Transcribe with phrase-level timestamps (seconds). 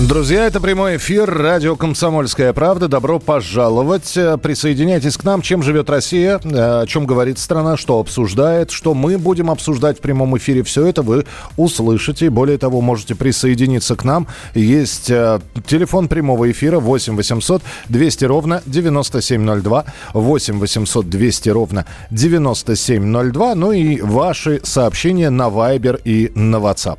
[0.00, 1.32] Друзья, это прямой эфир.
[1.32, 2.88] Радио «Комсомольская правда».
[2.88, 4.12] Добро пожаловать.
[4.42, 5.40] Присоединяйтесь к нам.
[5.40, 6.40] Чем живет Россия?
[6.42, 7.76] О чем говорит страна?
[7.76, 8.72] Что обсуждает?
[8.72, 10.64] Что мы будем обсуждать в прямом эфире?
[10.64, 12.28] Все это вы услышите.
[12.28, 14.26] Более того, можете присоединиться к нам.
[14.54, 19.84] Есть э, телефон прямого эфира 8 800 200 ровно 9702.
[20.12, 23.54] 8 800 200 ровно 9702.
[23.54, 26.98] Ну и ваши сообщения на Viber и на WhatsApp.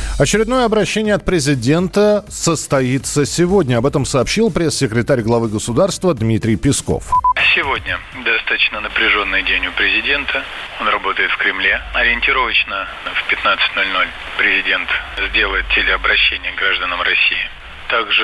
[0.21, 3.77] Очередное обращение от президента состоится сегодня.
[3.77, 7.09] Об этом сообщил пресс-секретарь главы государства Дмитрий Песков.
[7.55, 10.43] Сегодня достаточно напряженный день у президента.
[10.79, 11.81] Он работает в Кремле.
[11.95, 14.89] Ориентировочно в 15.00 президент
[15.31, 17.49] сделает телеобращение гражданам России.
[17.89, 18.23] Также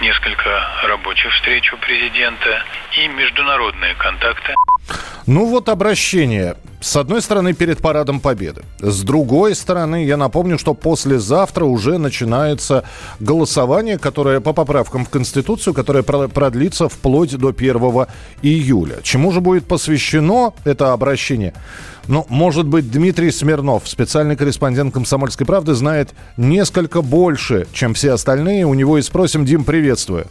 [0.00, 0.48] несколько
[0.88, 2.64] рабочих встреч у президента
[2.96, 4.54] и международные контакты.
[5.26, 6.56] Ну вот обращение.
[6.84, 8.62] С одной стороны, перед Парадом Победы.
[8.78, 12.84] С другой стороны, я напомню, что послезавтра уже начинается
[13.20, 17.76] голосование, которое по поправкам в Конституцию, которое продлится вплоть до 1
[18.42, 18.96] июля.
[19.02, 21.54] Чему же будет посвящено это обращение?
[22.06, 28.66] Ну, может быть, Дмитрий Смирнов, специальный корреспондент «Комсомольской правды», знает несколько больше, чем все остальные.
[28.66, 29.46] У него и спросим.
[29.46, 30.26] Дим, приветствую.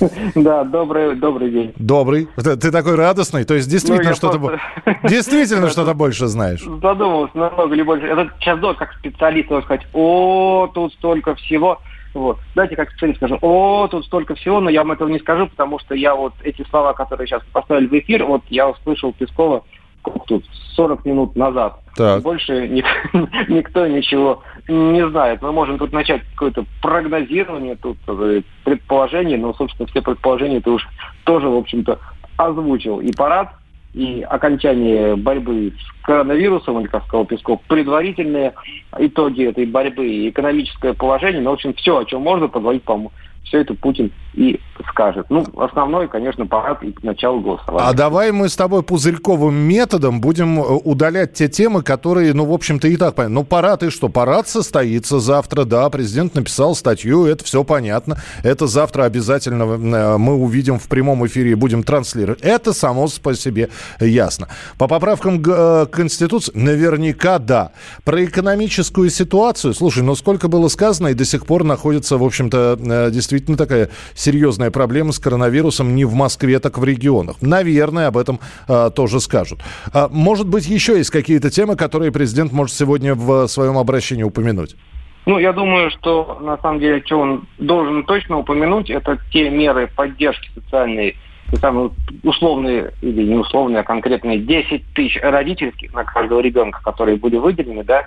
[0.34, 1.72] Да, добрый, добрый день.
[1.76, 2.28] Добрый.
[2.36, 4.60] Ты, ты такой радостный, то есть действительно ну, что-то просто...
[5.08, 6.62] действительно что-то больше знаешь.
[6.62, 8.06] Задумался намного ли больше.
[8.06, 11.80] Это сейчас до как специалист можно сказать, о, тут столько всего.
[12.14, 12.38] Вот.
[12.54, 15.80] Давайте как специалист скажу, о, тут столько всего, но я вам этого не скажу, потому
[15.80, 19.64] что я вот эти слова, которые сейчас поставили в эфир, вот я услышал Пескова
[20.26, 20.44] тут
[20.76, 21.80] 40 минут назад.
[21.96, 22.22] Так.
[22.22, 22.84] Больше ник-
[23.48, 25.42] никто ничего не знает.
[25.42, 27.98] Мы можем тут начать какое-то прогнозирование, тут
[28.64, 30.86] предположение, но, собственно, все предположения ты уж
[31.24, 31.98] тоже, в общем-то,
[32.36, 33.00] озвучил.
[33.00, 33.50] И парад,
[33.92, 38.54] и окончание борьбы с коронавирусом, или, как сказал Песков, предварительные
[38.98, 43.12] итоги этой борьбы экономическое положение, ну, в общем, все, о чем можно поговорить, по-моему,
[43.44, 44.58] все это Путин и
[44.94, 45.26] скажет.
[45.28, 47.88] Ну, основной, конечно, парад и начало голосования.
[47.88, 52.52] А давай мы с тобой пузырьковым методом будем э, удалять те темы, которые, ну, в
[52.52, 53.34] общем-то, и так понятно.
[53.34, 54.08] Ну, парад и что?
[54.08, 58.18] Парад состоится завтра, да, президент написал статью, это все понятно.
[58.44, 62.40] Это завтра обязательно э, мы увидим в прямом эфире и будем транслировать.
[62.42, 64.48] Это само по себе ясно.
[64.78, 67.72] По поправкам э, Конституции, наверняка да.
[68.04, 73.10] Про экономическую ситуацию, слушай, ну сколько было сказано и до сих пор находится, в общем-то,
[73.10, 77.36] действительно такая серьезная проблема с коронавирусом не в Москве, так в регионах.
[77.40, 79.60] Наверное, об этом а, тоже скажут.
[79.92, 84.76] А, может быть, еще есть какие-то темы, которые президент может сегодня в своем обращении упомянуть?
[85.26, 89.88] Ну, я думаю, что на самом деле, что он должен точно упомянуть, это те меры
[89.94, 91.16] поддержки социальной,
[91.60, 91.90] самые
[92.22, 97.84] условные или не условные, а конкретные 10 тысяч родительских на каждого ребенка, которые были выделены,
[97.84, 98.04] да,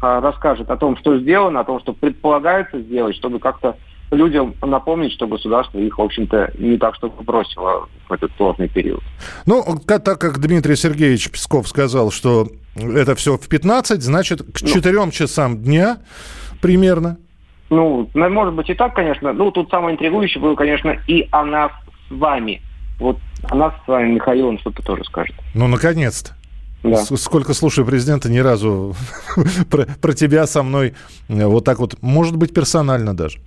[0.00, 3.76] а, расскажет о том, что сделано, о том, что предполагается сделать, чтобы как-то
[4.10, 9.02] людям напомнить, что государство их, в общем-то, не так, чтобы бросило в этот сложный период.
[9.46, 15.04] Ну, так как Дмитрий Сергеевич Песков сказал, что это все в 15, значит, к 4
[15.04, 15.98] ну, часам дня
[16.60, 17.18] примерно.
[17.70, 19.32] Ну, может быть и так, конечно.
[19.32, 21.70] Ну, тут самое интригующее было, конечно, и о нас
[22.08, 22.62] с вами.
[22.98, 25.36] Вот о нас с вами Михаил, он что-то тоже скажет.
[25.54, 26.32] Ну, наконец-то.
[26.82, 26.96] Да.
[26.96, 28.94] Сколько слушаю президента, ни разу
[29.70, 30.94] про, про тебя со мной
[31.28, 33.40] вот так вот, может быть, персонально даже.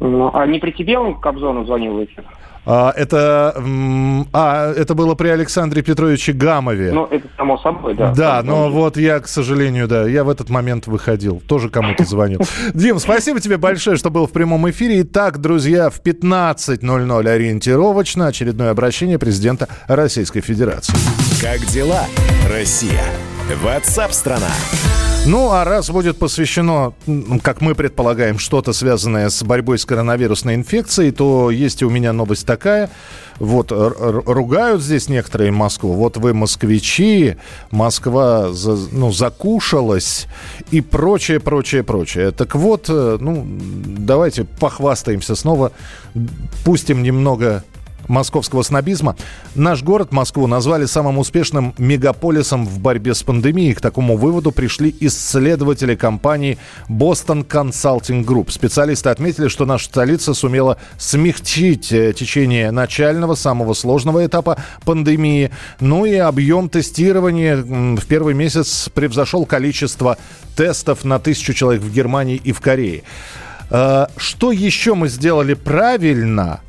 [0.00, 2.24] А не при тебе он Кобзону звонил в эфир?
[2.70, 3.54] А, это,
[4.34, 6.92] а, это было при Александре Петровиче Гамове.
[6.92, 8.12] Ну, это само собой, да.
[8.12, 12.40] Да, но вот я, к сожалению, да, я в этот момент выходил, тоже кому-то звонил.
[12.74, 15.00] Дим, спасибо тебе большое, что был в прямом эфире.
[15.00, 20.92] Итак, друзья, в 15.00 ориентировочно очередное обращение президента Российской Федерации.
[21.40, 22.04] Как дела,
[22.50, 23.04] Россия?
[23.62, 24.52] Ватсап-страна!
[25.28, 26.94] Ну, а раз будет посвящено,
[27.42, 32.46] как мы предполагаем, что-то связанное с борьбой с коронавирусной инфекцией, то есть у меня новость
[32.46, 32.88] такая.
[33.38, 35.92] Вот ругают здесь некоторые Москву.
[35.92, 37.36] Вот вы москвичи,
[37.70, 40.28] Москва за, ну, закушалась
[40.70, 42.30] и прочее, прочее, прочее.
[42.30, 45.72] Так вот, э, ну, давайте похвастаемся снова,
[46.64, 47.64] пустим немного
[48.08, 49.16] московского снобизма.
[49.54, 53.74] Наш город, Москву, назвали самым успешным мегаполисом в борьбе с пандемией.
[53.74, 56.58] К такому выводу пришли исследователи компании
[56.88, 58.50] Boston Consulting Group.
[58.50, 65.50] Специалисты отметили, что наша столица сумела смягчить э, течение начального, самого сложного этапа пандемии.
[65.80, 70.18] Ну и объем тестирования в первый месяц превзошел количество
[70.56, 73.02] тестов на тысячу человек в Германии и в Корее.
[73.70, 76.60] Э, что еще мы сделали правильно,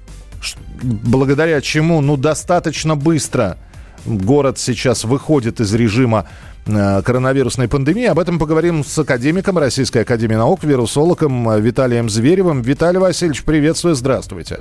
[0.81, 3.57] благодаря чему, ну, достаточно быстро
[4.05, 6.27] город сейчас выходит из режима
[6.65, 8.05] э, коронавирусной пандемии.
[8.05, 12.61] Об этом поговорим с академиком Российской Академии Наук, вирусологом э, Виталием Зверевым.
[12.61, 14.57] Виталий Васильевич, приветствую, здравствуйте.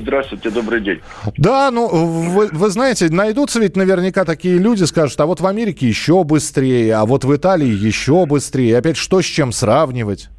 [0.00, 1.00] Здравствуйте, добрый день.
[1.36, 5.88] Да, ну, вы, вы знаете, найдутся ведь наверняка такие люди, скажут, а вот в Америке
[5.88, 8.78] еще быстрее, а вот в Италии еще быстрее.
[8.78, 10.30] Опять что с чем сравнивать?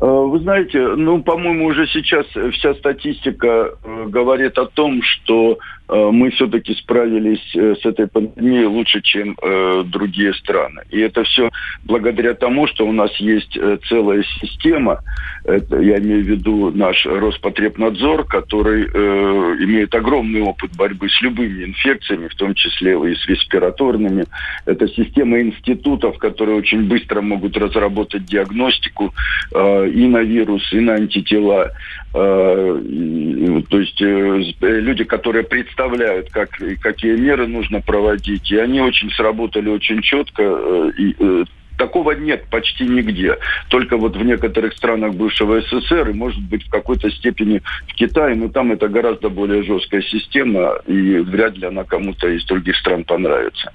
[0.00, 5.58] Э, вы знаете, ну, по-моему, уже сейчас вся статистика э, говорит о том, что
[5.90, 10.82] мы все-таки справились э, с этой пандемией лучше, чем э, другие страны.
[10.90, 11.50] И это все
[11.84, 13.58] благодаря тому, что у нас есть
[13.88, 15.00] целая система,
[15.44, 21.64] это, я имею в виду наш Роспотребнадзор, который э, имеет огромный опыт борьбы с любыми
[21.64, 24.26] инфекциями, в том числе и с респираторными.
[24.66, 29.14] Это система институтов, которые очень быстро могут разработать диагностику
[29.52, 31.72] э, и на вирус, и на антитела.
[32.12, 38.50] Э, то есть э, люди, которые представляют как, какие меры нужно проводить.
[38.50, 40.42] И они очень сработали очень четко.
[40.42, 41.44] Э, и, э,
[41.80, 43.38] Такого нет почти нигде.
[43.70, 48.34] Только вот в некоторых странах бывшего СССР и, может быть, в какой-то степени в Китае,
[48.34, 53.04] но там это гораздо более жесткая система, и вряд ли она кому-то из других стран
[53.04, 53.72] понравится.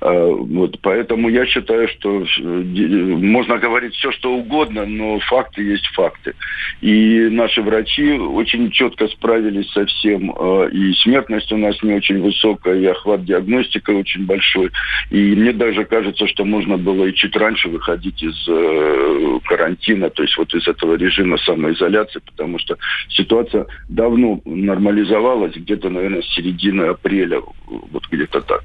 [0.00, 5.86] А, вот, поэтому я считаю, что э, можно говорить все, что угодно, но факты есть
[5.94, 6.34] факты.
[6.80, 12.22] И наши врачи очень четко справились со всем, а, и смертность у нас не очень
[12.22, 14.70] высокая, и охват диагностика очень большой.
[15.10, 20.22] И мне даже кажется, что можно было и чуть раньше выходить из э, карантина, то
[20.22, 22.76] есть вот из этого режима самоизоляции, потому что
[23.08, 28.62] ситуация давно нормализовалась, где-то, наверное, с середины апреля, вот где-то так.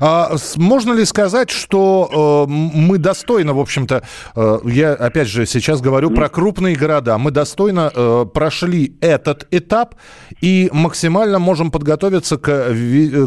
[0.00, 4.02] А, можно ли сказать, что э, мы достойно, в общем-то,
[4.36, 9.94] э, я опять же сейчас говорю про крупные города, мы достойно э, прошли этот этап
[10.40, 12.48] и максимально можем подготовиться к,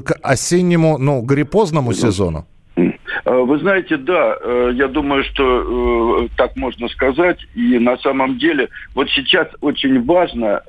[0.06, 2.48] к осеннему, ну, гриппозному сезону?
[3.26, 7.40] Э, вы знаете, да, э, я думаю, что э, так можно сказать.
[7.56, 10.62] И на самом деле, вот сейчас очень важно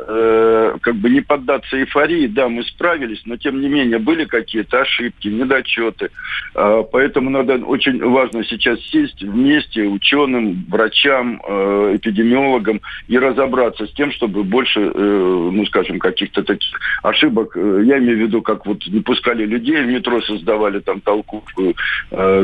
[0.81, 2.27] как бы не поддаться эйфории.
[2.27, 6.11] Да, мы справились, но тем не менее были какие-то ошибки, недочеты.
[6.55, 14.45] Поэтому надо очень важно сейчас сесть вместе ученым, врачам, эпидемиологам и разобраться с тем, чтобы
[14.45, 19.83] больше, ну, скажем, каких-то таких ошибок, я имею в виду, как вот не пускали людей
[19.83, 21.75] в метро, создавали там толкучку,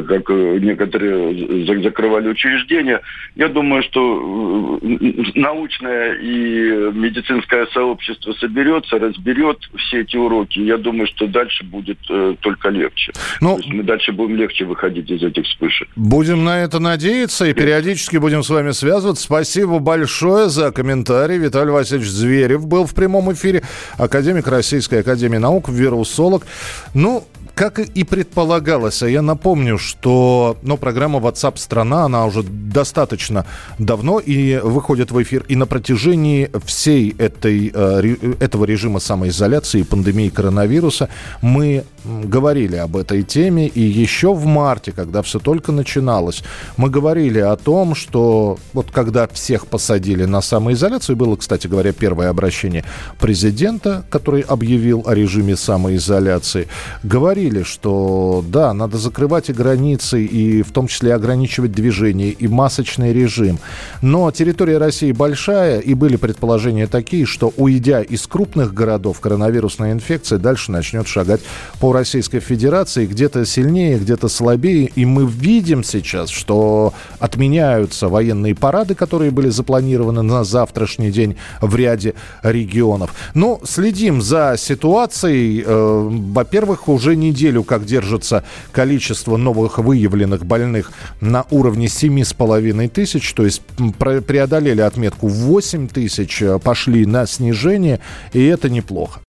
[0.02, 3.00] как некоторые закрывали учреждения.
[3.37, 4.88] Я думаю, что э,
[5.35, 10.58] научное и медицинское сообщество соберется, разберет все эти уроки.
[10.58, 13.12] Я думаю, что дальше будет э, только легче.
[13.41, 15.88] Ну, То есть мы дальше будем легче выходить из этих вспышек.
[15.97, 19.25] Будем на это надеяться и периодически будем с вами связываться.
[19.25, 21.38] Спасибо большое за комментарий.
[21.38, 23.62] Виталий Васильевич Зверев был в прямом эфире.
[23.99, 26.47] Академик Российской Академии Наук, вирусолог.
[26.94, 27.25] Ну,
[27.61, 33.45] как и предполагалось, а я напомню, что ну, программа WhatsApp страна, она уже достаточно
[33.79, 35.45] давно и выходит в эфир.
[35.47, 41.11] И на протяжении всей этой, э, этого режима самоизоляции и пандемии коронавируса
[41.43, 43.67] мы говорили об этой теме.
[43.67, 46.43] И еще в марте, когда все только начиналось,
[46.79, 52.31] мы говорили о том, что вот когда всех посадили на самоизоляцию, было, кстати говоря, первое
[52.31, 52.85] обращение
[53.19, 56.69] президента, который объявил о режиме самоизоляции,
[57.02, 62.49] говорили говорили, что да, надо закрывать и границы, и в том числе ограничивать движение, и
[62.49, 63.59] масочный режим.
[64.02, 70.38] Но территория России большая, и были предположения такие, что уйдя из крупных городов, коронавирусная инфекция
[70.38, 71.40] дальше начнет шагать
[71.80, 74.90] по Российской Федерации, где-то сильнее, где-то слабее.
[74.95, 81.75] И мы видим сейчас, что отменяются военные парады, которые были запланированы на завтрашний день в
[81.76, 83.11] ряде регионов.
[83.35, 85.64] Но ну, следим за ситуацией.
[85.66, 93.32] Э, во-первых, уже неделю неделю, как держится количество новых выявленных больных на уровне 7,5 тысяч,
[93.32, 93.62] то есть
[93.99, 98.00] преодолели отметку 8 тысяч, э, пошли на снижение,
[98.32, 99.20] и это неплохо.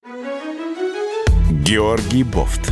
[1.52, 2.72] Георгий Бофт.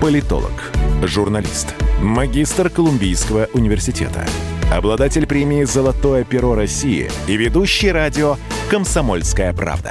[0.00, 4.26] Политолог, журналист, магистр Колумбийского университета,
[4.72, 8.36] обладатель премии «Золотое перо России» и ведущий радио
[8.70, 9.90] «Комсомольская правда»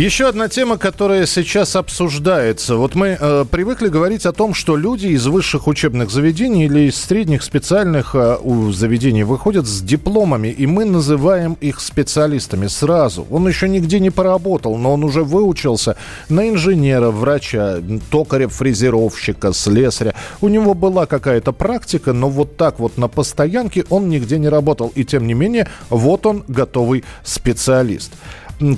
[0.00, 2.74] еще одна тема, которая сейчас обсуждается.
[2.74, 6.96] Вот мы э, привыкли говорить о том, что люди из высших учебных заведений или из
[6.96, 8.38] средних специальных э,
[8.72, 13.24] заведений выходят с дипломами, и мы называем их специалистами сразу.
[13.30, 15.96] Он еще нигде не поработал, но он уже выучился
[16.28, 17.78] на инженера, врача,
[18.10, 20.16] токаря, фрезеровщика, слесаря.
[20.40, 24.90] У него была какая-то практика, но вот так вот на постоянке он нигде не работал.
[24.96, 28.10] И тем не менее, вот он готовый специалист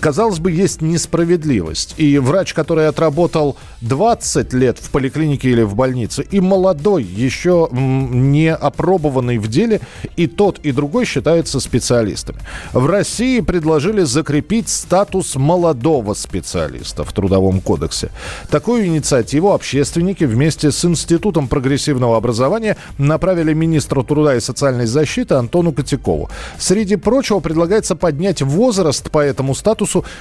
[0.00, 1.94] казалось бы, есть несправедливость.
[1.98, 8.52] И врач, который отработал 20 лет в поликлинике или в больнице, и молодой, еще не
[8.52, 9.80] опробованный в деле,
[10.16, 12.38] и тот, и другой считаются специалистами.
[12.72, 18.10] В России предложили закрепить статус молодого специалиста в Трудовом кодексе.
[18.50, 25.72] Такую инициативу общественники вместе с Институтом прогрессивного образования направили министру труда и социальной защиты Антону
[25.72, 26.30] Котякову.
[26.58, 29.65] Среди прочего предлагается поднять возраст по этому статусу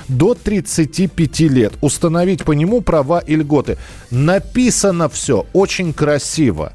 [0.07, 3.77] до 35 лет, установить по нему права и льготы.
[4.11, 6.73] Написано все очень красиво.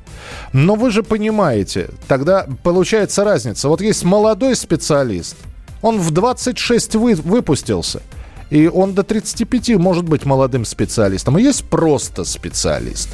[0.52, 3.68] Но вы же понимаете, тогда получается разница.
[3.68, 5.36] Вот есть молодой специалист,
[5.82, 8.02] он в 26 вы, выпустился.
[8.50, 11.38] И он до 35 может быть молодым специалистом.
[11.38, 13.08] И есть просто специалист.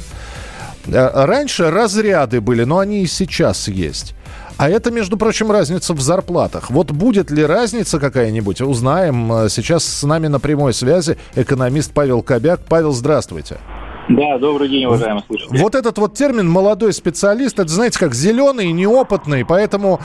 [0.87, 4.15] Э, раньше разряды были, но они и сейчас есть.
[4.57, 6.71] А это, между прочим, разница в зарплатах.
[6.71, 9.31] Вот будет ли разница какая-нибудь, узнаем.
[9.31, 12.61] Э, сейчас с нами на прямой связи экономист Павел Кобяк.
[12.67, 13.57] Павел, здравствуйте.
[14.09, 15.57] Да, добрый день, уважаемые слушатели.
[15.57, 19.99] Вот этот вот термин «молодой специалист», это, знаете, как зеленый, неопытный, поэтому,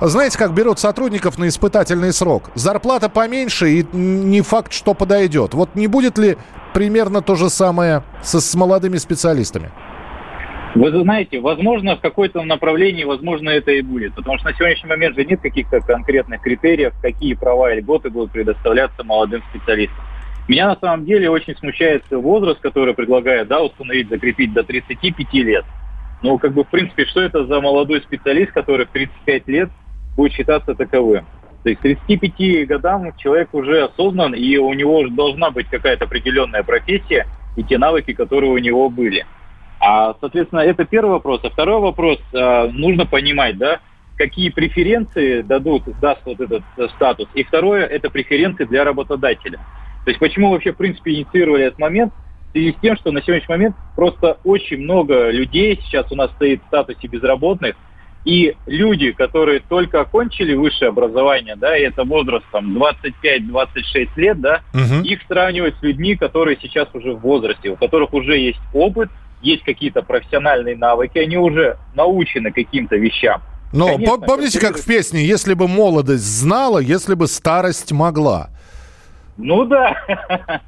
[0.00, 2.50] знаете, как берут сотрудников на испытательный срок.
[2.54, 5.54] Зарплата поменьше, и не факт, что подойдет.
[5.54, 6.36] Вот не будет ли
[6.74, 9.72] примерно то же самое со, с молодыми специалистами?
[10.74, 14.14] Вы знаете, возможно, в какой-то направлении, возможно, это и будет.
[14.14, 18.30] Потому что на сегодняшний момент же нет каких-то конкретных критериев, какие права и льготы будут
[18.30, 20.04] предоставляться молодым специалистам.
[20.46, 25.64] Меня на самом деле очень смущает возраст, который предлагает да, установить, закрепить до 35 лет.
[26.22, 29.70] Ну, как бы, в принципе, что это за молодой специалист, который в 35 лет
[30.16, 31.26] будет считаться таковым?
[31.62, 36.62] То есть к 35 годам человек уже осознан, и у него должна быть какая-то определенная
[36.62, 39.26] профессия и те навыки, которые у него были.
[39.80, 41.40] А, соответственно, это первый вопрос.
[41.42, 43.80] А второй вопрос, а, нужно понимать, да,
[44.16, 47.26] какие преференции дадут, даст вот этот э, статус.
[47.32, 49.58] И второе, это преференции для работодателя.
[50.04, 52.12] То есть почему вообще, в принципе, инициировали этот момент?
[52.48, 56.30] В связи с тем, что на сегодняшний момент просто очень много людей сейчас у нас
[56.32, 57.76] стоит в статусе безработных,
[58.26, 64.60] и люди, которые только окончили высшее образование, да, и это возраст там 25-26 лет, да,
[64.74, 65.02] угу.
[65.02, 69.08] их сравнивают с людьми, которые сейчас уже в возрасте, у которых уже есть опыт,
[69.42, 73.42] есть какие-то профессиональные навыки, они уже научены каким-то вещам.
[73.72, 78.50] Но Конечно, помните, как в песне «Если бы молодость знала, если бы старость могла».
[79.36, 79.96] Ну да.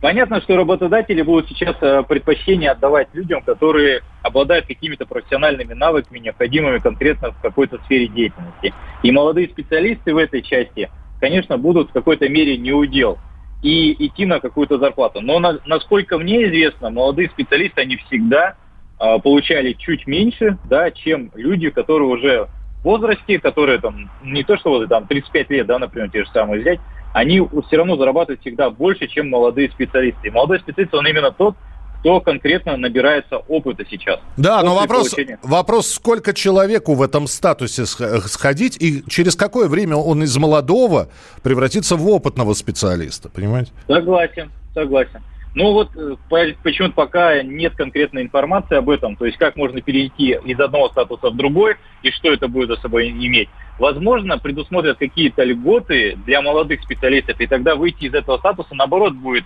[0.00, 6.78] Понятно, что работодатели будут сейчас э, предпочтение отдавать людям, которые обладают какими-то профессиональными навыками, необходимыми
[6.78, 8.72] конкретно в какой-то сфере деятельности.
[9.02, 10.88] И молодые специалисты в этой части,
[11.20, 13.18] конечно, будут в какой-то мере неудел
[13.62, 15.20] и идти на какую-то зарплату.
[15.20, 18.56] Но на, насколько мне известно, молодые специалисты, они всегда
[19.00, 22.48] э, получали чуть меньше, да, чем люди, которые уже
[22.80, 26.30] в возрасте, которые там, не то что вот там 35 лет, да, например, те же
[26.30, 26.80] самые взять,
[27.12, 30.28] они все равно зарабатывают всегда больше, чем молодые специалисты.
[30.28, 31.56] И молодой специалист, он именно тот,
[32.00, 34.20] кто конкретно набирается опыта сейчас.
[34.36, 40.22] Да, но вопрос, вопрос, сколько человеку в этом статусе сходить и через какое время он
[40.22, 41.08] из молодого
[41.42, 43.72] превратится в опытного специалиста, понимаете?
[43.86, 45.22] Согласен, согласен.
[45.54, 46.14] Ну вот э,
[46.62, 51.30] почему-то пока нет конкретной информации об этом, то есть как можно перейти из одного статуса
[51.30, 53.48] в другой и что это будет за собой иметь.
[53.78, 59.44] Возможно, предусмотрят какие-то льготы для молодых специалистов, и тогда выйти из этого статуса, наоборот, будет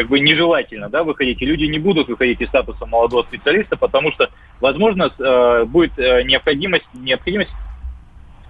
[0.00, 1.42] как бы нежелательно да, выходить.
[1.42, 6.22] И люди не будут выходить из статуса молодого специалиста, потому что, возможно, э, будет э,
[6.22, 7.50] необходимость, необходимость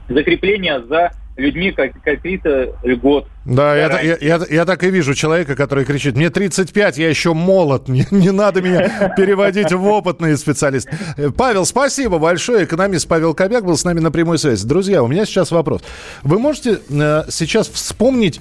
[0.08, 3.26] закрепления за людьми как, какие-то льгот.
[3.44, 7.34] Да, я, я, я, я так и вижу человека, который кричит, мне 35, я еще
[7.34, 10.88] молод, не, не надо меня переводить в опытный специалист.
[11.36, 12.64] Павел, спасибо большое.
[12.64, 14.64] Экономист Павел Кобяк был с нами на прямой связи.
[14.64, 15.82] Друзья, у меня сейчас вопрос.
[16.22, 18.40] Вы можете э, сейчас вспомнить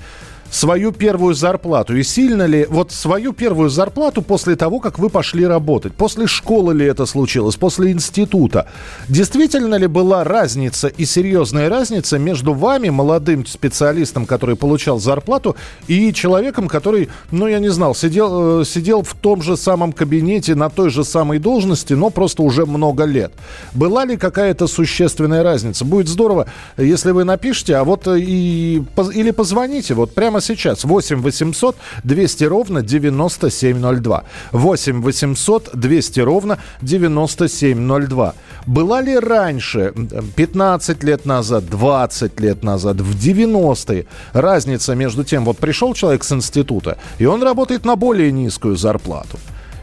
[0.51, 1.95] свою первую зарплату?
[1.95, 5.93] И сильно ли вот свою первую зарплату после того, как вы пошли работать?
[5.93, 7.55] После школы ли это случилось?
[7.55, 8.67] После института?
[9.07, 15.55] Действительно ли была разница и серьезная разница между вами, молодым специалистом, который получал зарплату,
[15.87, 20.55] и человеком, который, ну, я не знал, сидел, э, сидел в том же самом кабинете,
[20.55, 23.31] на той же самой должности, но просто уже много лет?
[23.73, 25.85] Была ли какая-то существенная разница?
[25.85, 30.83] Будет здорово, если вы напишите, а вот и или позвоните вот прямо сейчас.
[30.83, 34.23] 8 800 200 ровно 9702.
[34.51, 38.33] 8 800 200 ровно 9702.
[38.65, 39.93] Была ли раньше,
[40.35, 46.31] 15 лет назад, 20 лет назад, в 90-е, разница между тем, вот пришел человек с
[46.31, 49.39] института, и он работает на более низкую зарплату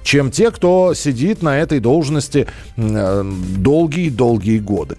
[0.07, 2.47] чем те, кто сидит на этой должности
[2.77, 4.97] долгие-долгие годы.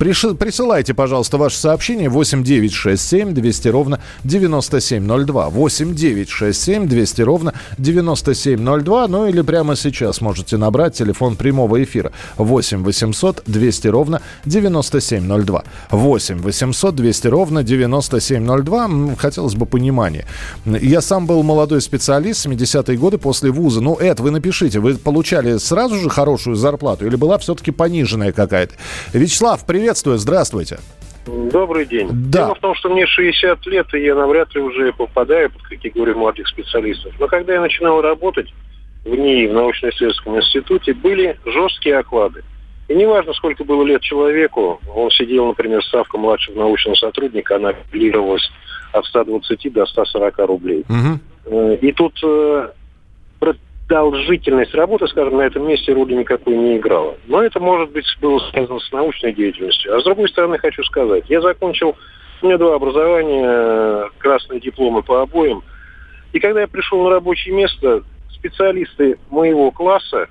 [0.00, 5.50] Присылайте, пожалуйста, ваше сообщение 8 9 6 7 200 ровно 9702.
[5.50, 9.08] 8 9 6 7 200 ровно 9702.
[9.08, 15.64] Ну или прямо сейчас можете набрать телефон прямого эфира 8 800 200 ровно 9702.
[15.90, 19.16] 8 800 200 ровно 9702.
[19.18, 20.24] Хотелось бы понимания.
[20.64, 23.82] Я сам был молодой специалист, 70-е годы после вуза.
[23.82, 28.74] Ну, Эд, вы напишите, вы получали сразу же хорошую зарплату или была все-таки пониженная какая-то?
[29.12, 30.78] Вячеслав, привет приветствую, здравствуйте.
[31.26, 32.08] Добрый день.
[32.10, 32.44] Да.
[32.44, 36.18] Дело в том, что мне 60 лет, и я навряд ли уже попадаю под категорию
[36.18, 37.12] молодых специалистов.
[37.20, 38.52] Но когда я начинал работать
[39.04, 42.42] в НИИ, в научно-исследовательском институте, были жесткие оклады.
[42.88, 48.50] И неважно, сколько было лет человеку, он сидел, например, ставка младшего научного сотрудника, она апеллировалась
[48.92, 50.84] от 120 до 140 рублей.
[50.88, 51.78] Угу.
[51.80, 52.68] И тут э,
[53.90, 57.16] продолжительность работы, скажем, на этом месте роли никакой не играла.
[57.26, 59.92] Но это, может быть, было связано с научной деятельностью.
[59.92, 61.96] А с другой стороны, хочу сказать, я закончил,
[62.40, 65.64] у меня два образования, красные дипломы по обоим.
[66.32, 70.28] И когда я пришел на рабочее место, специалисты моего класса,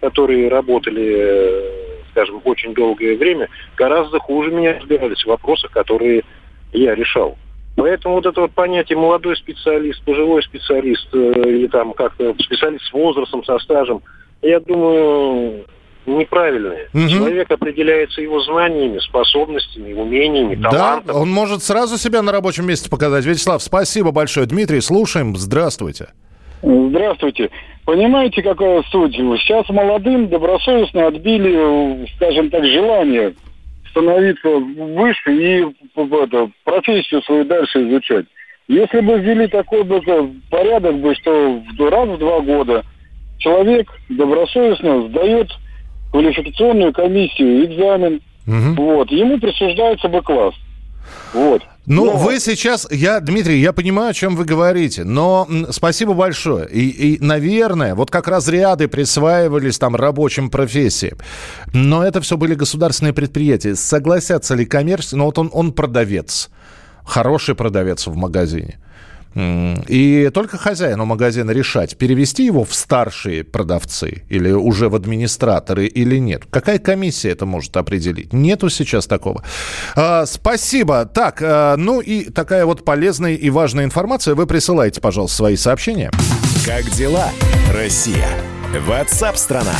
[0.00, 1.66] которые работали,
[2.12, 6.22] скажем, очень долгое время, гораздо хуже меня разбирались в вопросах, которые
[6.72, 7.36] я решал.
[7.76, 12.92] Поэтому вот это вот понятие молодой специалист, пожилой специалист э, или там как-то специалист с
[12.92, 14.02] возрастом, со стажем,
[14.42, 15.64] я думаю,
[16.04, 16.88] неправильное.
[16.92, 17.08] Угу.
[17.08, 21.06] Человек определяется его знаниями, способностями, умениями, талантом.
[21.06, 23.24] Да, он может сразу себя на рабочем месте показать.
[23.24, 24.46] Вячеслав, спасибо большое.
[24.46, 25.36] Дмитрий, слушаем.
[25.36, 26.08] Здравствуйте.
[26.62, 27.50] Здравствуйте.
[27.84, 29.14] Понимаете, какая суть?
[29.14, 33.34] Сейчас молодым добросовестно отбили, скажем так, желание
[33.92, 35.64] становиться выше и
[36.24, 38.26] это, профессию свою дальше изучать.
[38.68, 40.00] Если бы ввели такой бы
[40.50, 42.84] порядок, бы, что раз в два года
[43.38, 45.50] человек добросовестно сдает
[46.10, 48.82] квалификационную комиссию, экзамен, угу.
[48.82, 50.54] вот, ему присуждается бы класс.
[51.34, 51.62] Вот.
[51.86, 52.16] Ну, но...
[52.16, 56.68] вы сейчас, я, Дмитрий, я понимаю, о чем вы говорите, но спасибо большое.
[56.68, 61.18] И, и, наверное, вот как разряды присваивались там рабочим профессиям,
[61.72, 63.74] но это все были государственные предприятия.
[63.74, 65.16] Согласятся ли коммерции?
[65.16, 66.50] Ну, вот он, он продавец,
[67.04, 68.78] хороший продавец в магазине.
[69.34, 76.16] И только хозяину магазина решать, перевести его в старшие продавцы или уже в администраторы или
[76.16, 76.42] нет.
[76.50, 78.32] Какая комиссия это может определить?
[78.32, 79.42] Нету сейчас такого.
[79.96, 81.06] А, спасибо.
[81.06, 84.34] Так, а, ну и такая вот полезная и важная информация.
[84.34, 86.10] Вы присылайте, пожалуйста, свои сообщения.
[86.66, 87.30] Как дела,
[87.72, 88.28] Россия?
[88.86, 89.74] Ватсап-страна!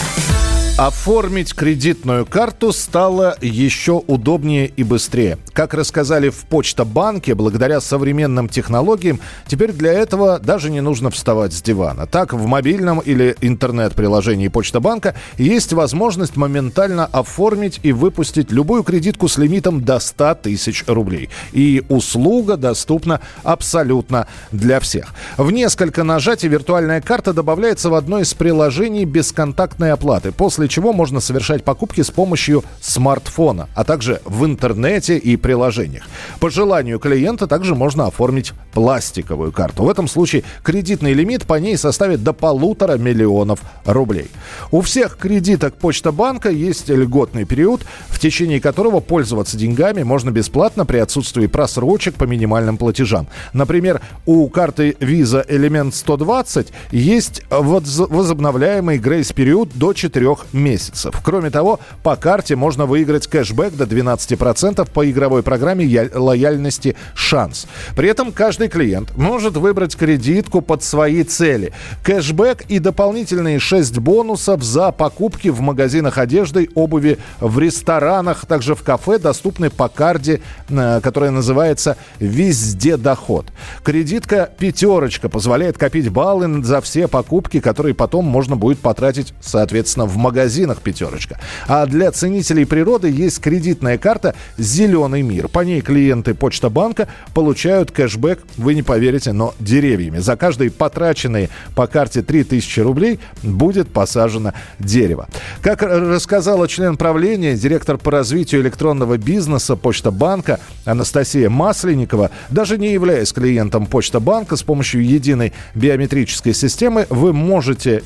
[0.78, 5.36] Оформить кредитную карту стало еще удобнее и быстрее.
[5.52, 11.60] Как рассказали в Почта-банке, благодаря современным технологиям, теперь для этого даже не нужно вставать с
[11.60, 12.06] дивана.
[12.06, 19.36] Так, в мобильном или интернет-приложении Почта-банка есть возможность моментально оформить и выпустить любую кредитку с
[19.36, 21.28] лимитом до 100 тысяч рублей.
[21.52, 25.12] И услуга доступна абсолютно для всех.
[25.36, 30.32] В несколько нажатий виртуальная карта добавляется в одно из приложений бесконтактной оплаты.
[30.32, 36.04] После после чего можно совершать покупки с помощью смартфона, а также в интернете и приложениях.
[36.38, 39.82] По желанию клиента также можно оформить пластиковую карту.
[39.82, 44.30] В этом случае кредитный лимит по ней составит до полутора миллионов рублей.
[44.70, 50.86] У всех кредиток Почта банка есть льготный период, в течение которого пользоваться деньгами можно бесплатно
[50.86, 53.26] при отсутствии просрочек по минимальным платежам.
[53.52, 61.14] Например, у карты Visa Element 120 есть возобновляемый грейс-период до 4 месяцев.
[61.22, 67.66] Кроме того, по карте можно выиграть кэшбэк до 12% по игровой программе лояльности «Шанс».
[67.96, 71.72] При этом каждый клиент может выбрать кредитку под свои цели.
[72.02, 78.82] Кэшбэк и дополнительные 6 бонусов за покупки в магазинах одежды, обуви, в ресторанах, также в
[78.82, 83.46] кафе доступны по карте, э, которая называется «Везде доход».
[83.82, 90.16] Кредитка «Пятерочка» позволяет копить баллы за все покупки, которые потом можно будет потратить, соответственно, в
[90.42, 91.38] магазинах «Пятерочка».
[91.68, 95.46] А для ценителей природы есть кредитная карта «Зеленый мир».
[95.48, 100.18] По ней клиенты Почта банка получают кэшбэк, вы не поверите, но деревьями.
[100.18, 105.28] За каждые потраченные по карте 3000 рублей будет посажено дерево.
[105.60, 112.92] Как рассказала член правления, директор по развитию электронного бизнеса Почта банка Анастасия Масленникова, даже не
[112.92, 118.02] являясь клиентом Почта банка, с помощью единой биометрической системы вы можете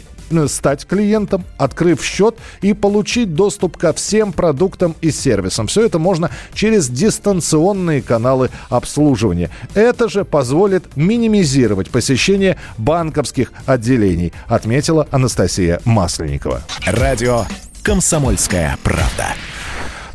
[0.49, 5.67] стать клиентом, открыв счет и получить доступ ко всем продуктам и сервисам.
[5.67, 9.51] Все это можно через дистанционные каналы обслуживания.
[9.75, 16.63] Это же позволит минимизировать посещение банковских отделений, отметила Анастасия Масленникова.
[16.87, 17.45] Радио
[17.83, 19.35] «Комсомольская правда».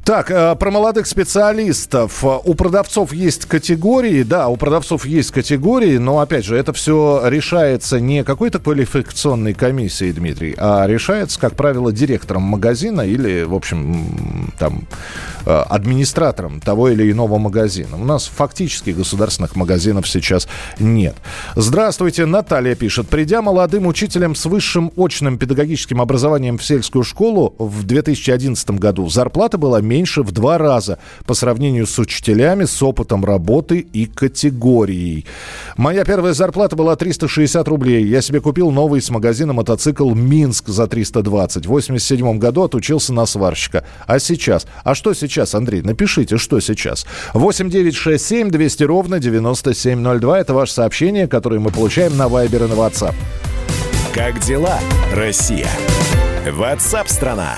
[0.04, 2.24] Так, э, про молодых специалистов.
[2.24, 8.00] У продавцов есть категории, да, у продавцов есть категории, но, опять же, это все решается
[8.00, 14.88] не какой-то квалификационной комиссией, Дмитрий, а решается, как правило, директором магазина или, в общем, там,
[15.46, 17.96] э, администратором того или иного магазина.
[17.96, 20.48] У нас фактически государственных магазинов сейчас
[20.80, 21.16] нет.
[21.56, 23.08] Здравствуйте, Наталья пишет.
[23.08, 29.60] Придя молодым учителем с высшим очным педагогическим образованием в сельскую школу в 2011 году, зарплата
[29.60, 35.26] была меньше в два раза по сравнению с учителями с опытом работы и категорией.
[35.76, 38.06] Моя первая зарплата была 360 рублей.
[38.06, 41.66] Я себе купил новый с магазина мотоцикл «Минск» за 320.
[41.66, 43.84] В 87 году отучился на сварщика.
[44.08, 44.66] А сейчас?
[44.86, 45.82] А что сейчас, Андрей?
[45.82, 47.06] Напишите, что сейчас.
[47.34, 50.40] 8 9 6 7 200 ровно 9702.
[50.40, 53.16] Это ваше сообщение, которое мы получаем на Viber и на WhatsApp.
[54.14, 54.80] Как дела,
[55.14, 55.68] Россия?
[56.50, 57.58] Ватсап-страна!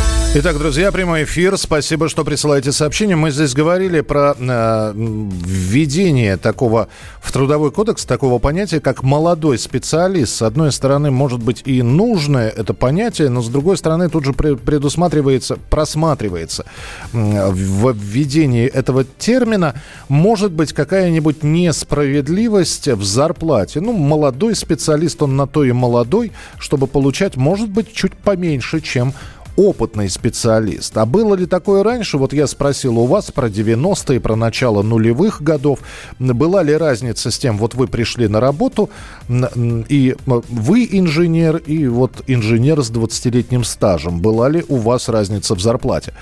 [0.33, 1.57] Итак, друзья, прямой эфир.
[1.57, 3.17] Спасибо, что присылаете сообщения.
[3.17, 6.87] Мы здесь говорили про э, введение такого
[7.21, 10.33] в трудовой кодекс такого понятия, как молодой специалист.
[10.37, 14.31] С одной стороны, может быть и нужное это понятие, но с другой стороны, тут же
[14.31, 16.63] предусматривается, просматривается
[17.11, 19.75] в введении этого термина
[20.07, 23.81] может быть какая-нибудь несправедливость в зарплате.
[23.81, 29.13] Ну, молодой специалист, он на то и молодой, чтобы получать, может быть, чуть поменьше, чем
[29.55, 30.97] опытный специалист.
[30.97, 32.17] А было ли такое раньше?
[32.17, 35.79] Вот я спросил у вас про 90-е, про начало нулевых годов.
[36.19, 38.89] Была ли разница с тем, вот вы пришли на работу,
[39.27, 44.19] и вы инженер, и вот инженер с 20-летним стажем.
[44.19, 46.13] Была ли у вас разница в зарплате?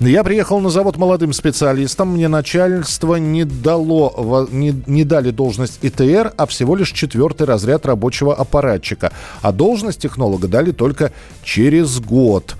[0.00, 6.32] Я приехал на завод молодым специалистом, мне начальство не дало, не, не дали должность ИТР,
[6.36, 9.12] а всего лишь четвертый разряд рабочего аппаратчика.
[9.40, 12.56] А должность технолога дали только через год.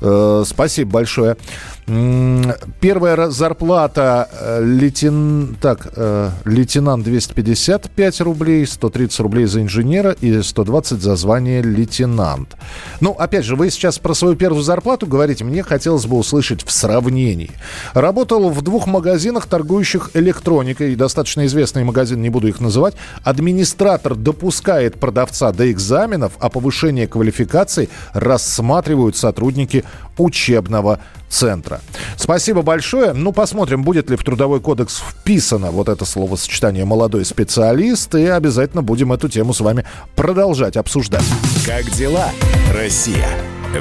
[0.00, 1.36] Э, спасибо большое.
[1.86, 5.56] Первая зарплата э, лейтен...
[5.60, 12.56] так, э, лейтенант 255 рублей, 130 рублей за инженера и 120 за звание лейтенант.
[13.00, 16.72] Ну, опять же, вы сейчас про свою первую зарплату говорите, мне хотелось бы услышать в
[16.72, 17.50] сравнении.
[17.92, 22.94] Работал в двух магазинах, торгующих электроникой, достаточно известный магазин, не буду их называть.
[23.24, 29.84] Администратор допускает продавца до экзаменов, а повышение квалификации рассматривают сотрудники
[30.18, 31.80] учебного центра.
[32.16, 33.12] Спасибо большое.
[33.12, 38.82] Ну, посмотрим, будет ли в Трудовой кодекс вписано вот это словосочетание «молодой специалист», и обязательно
[38.82, 41.24] будем эту тему с вами продолжать обсуждать.
[41.66, 42.30] Как дела,
[42.72, 43.28] Россия?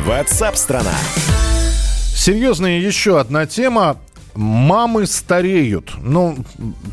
[0.05, 0.93] Ватсап-страна!
[2.15, 3.97] Серьезная еще одна тема.
[4.35, 5.91] Мамы стареют.
[6.01, 6.37] Ну,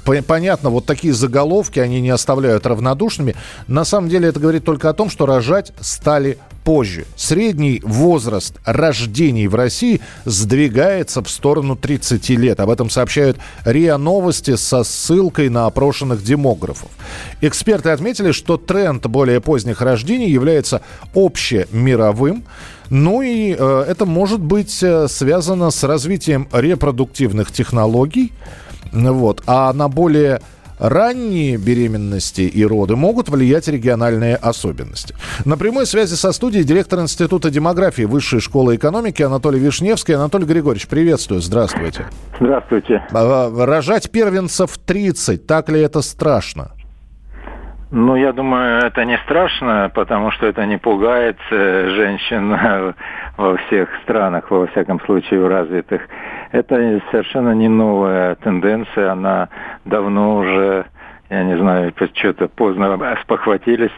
[0.05, 3.35] по- понятно, вот такие заголовки, они не оставляют равнодушными.
[3.66, 6.37] На самом деле это говорит только о том, что рожать стали
[6.70, 7.04] позже.
[7.16, 12.61] Средний возраст рождений в России сдвигается в сторону 30 лет.
[12.61, 16.88] Об этом сообщают РИА Новости со ссылкой на опрошенных демографов.
[17.40, 22.44] Эксперты отметили, что тренд более поздних рождений является общемировым.
[22.88, 28.33] Ну и э, это может быть э, связано с развитием репродуктивных технологий.
[28.92, 29.42] Вот.
[29.48, 30.40] А на более
[30.80, 35.14] ранние беременности и роды могут влиять региональные особенности.
[35.44, 40.14] На прямой связи со студией директор Института демографии Высшей школы экономики Анатолий Вишневский.
[40.14, 42.06] Анатолий Григорьевич, приветствую, здравствуйте.
[42.40, 43.06] Здравствуйте.
[43.12, 46.72] А, Рожать первенцев 30, так ли это страшно?
[47.92, 52.56] Ну, я думаю, это не страшно, потому что это не пугает э, женщин
[53.36, 56.02] во всех странах, во всяком случае, в развитых.
[56.52, 59.48] Это совершенно не новая тенденция, она
[59.84, 60.84] давно уже,
[61.28, 63.92] я не знаю, что-то поздно спохватились.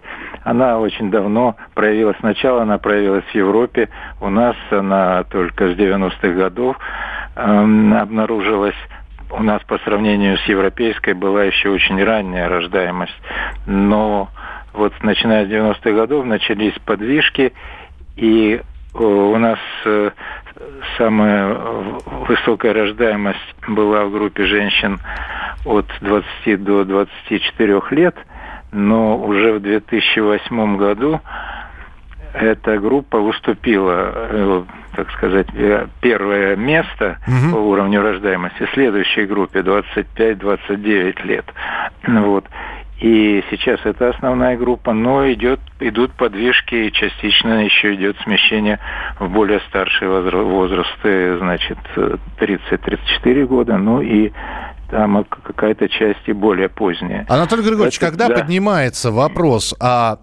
[0.44, 2.16] Она очень давно проявилась.
[2.20, 3.88] Сначала она проявилась в Европе,
[4.20, 6.76] у нас она только с 90-х годов
[7.36, 8.76] эм, обнаружилась
[9.30, 13.18] у нас по сравнению с европейской была еще очень ранняя рождаемость.
[13.66, 14.28] Но
[14.74, 17.54] вот начиная с 90-х годов начались подвижки,
[18.16, 18.60] и
[18.94, 19.58] у нас
[20.96, 21.54] самая
[22.28, 25.00] высокая рождаемость была в группе женщин
[25.64, 28.16] от 20 до 24 лет,
[28.72, 31.20] но уже в 2008 году
[32.32, 35.46] эта группа уступила, так сказать,
[36.00, 37.54] первое место угу.
[37.54, 41.44] по уровню рождаемости следующей группе 25-29 лет.
[42.06, 42.46] Вот.
[43.02, 48.78] И сейчас это основная группа, но идет, идут подвижки, и частично еще идет смещение
[49.18, 54.30] в более старшие возрасты, значит, 30-34 года, ну и
[54.92, 57.24] там какая-то часть и более поздняя.
[57.30, 58.34] Анатолий Григорьевич, Это, когда да.
[58.34, 60.16] поднимается вопрос о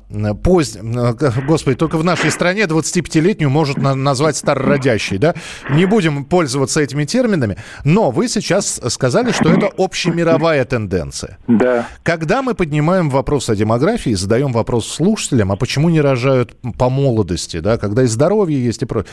[0.43, 1.17] позднем...
[1.47, 5.33] Господи, только в нашей стране 25-летнюю может назвать старородящей, да?
[5.71, 11.39] Не будем пользоваться этими терминами, но вы сейчас сказали, что это общемировая тенденция.
[11.47, 11.87] Да.
[12.03, 17.59] Когда мы поднимаем вопрос о демографии, задаем вопрос слушателям, а почему не рожают по молодости,
[17.59, 19.11] да, когда и здоровье есть и прочее,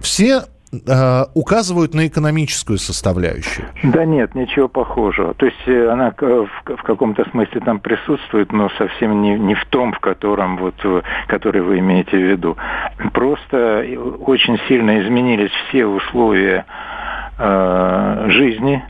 [0.00, 3.66] все э, указывают на экономическую составляющую.
[3.82, 5.34] Да нет, ничего похожего.
[5.34, 9.64] То есть э, она в, в каком-то смысле там присутствует, но совсем не, не в
[9.66, 12.56] том, в котором вот, э, который вы имеете в виду.
[13.12, 13.84] Просто
[14.20, 16.64] очень сильно изменились все условия
[17.38, 18.82] э, жизни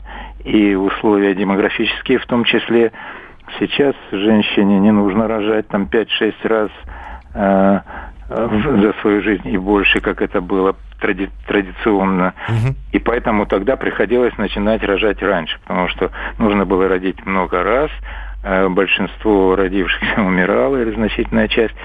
[0.43, 2.91] и условия демографические в том числе.
[3.59, 6.69] Сейчас женщине не нужно рожать там 5-6 раз
[7.33, 7.79] э,
[8.29, 12.33] за свою жизнь и больше, как это было тради традиционно.
[12.47, 12.75] Угу.
[12.93, 17.91] И поэтому тогда приходилось начинать рожать раньше, потому что нужно было родить много раз,
[18.43, 21.75] э, большинство родившихся умирало, или значительная часть.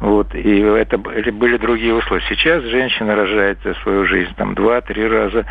[0.00, 2.22] Вот, и это были другие условия.
[2.28, 5.46] Сейчас женщина рожает за свою жизнь там два-три раза,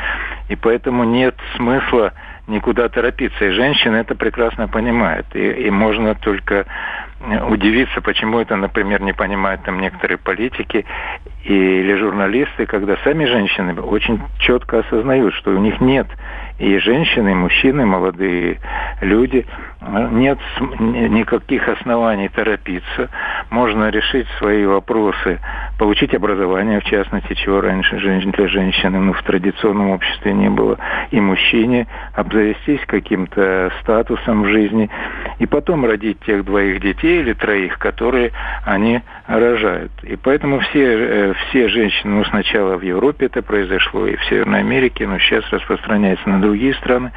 [0.49, 2.13] и поэтому нет смысла
[2.47, 3.43] никуда торопиться.
[3.43, 5.25] И женщина это прекрасно понимает.
[5.34, 6.65] И, и можно только
[7.49, 10.86] удивиться, почему это, например, не понимают там некоторые политики
[11.43, 16.08] или журналисты, когда сами женщины очень четко осознают, что у них нет
[16.58, 18.60] и женщины, и мужчины, молодые
[19.02, 19.46] люди,
[20.12, 20.39] нет
[20.80, 23.10] никаких оснований торопиться.
[23.50, 25.39] Можно решить свои вопросы,
[25.78, 30.78] получить образование, в частности, чего раньше для женщины ну, в традиционном обществе не было,
[31.12, 34.89] и мужчине обзавестись каким-то статусом в жизни,
[35.39, 38.32] и потом родить тех двоих детей или троих, которые
[38.63, 39.91] они рожают.
[40.04, 44.60] И поэтому все, э, все женщины, ну, сначала в Европе это произошло, и в Северной
[44.60, 47.12] Америке, но сейчас распространяется на другие страны,